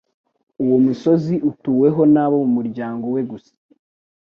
[0.63, 3.53] uwo musozi utuweho nabo mumuryango we gusa